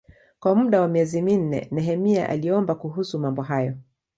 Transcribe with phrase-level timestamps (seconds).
[0.39, 3.77] Kwa muda wa miezi minne Nehemia aliomba kuhusu mambo hayo.